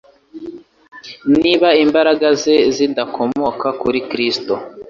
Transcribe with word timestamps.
niba 1.41 1.69
imbaraga 1.83 2.27
ze 2.41 2.55
zidakomoka 2.75 3.67
kuri 3.81 3.99
Kristo. 4.09 4.53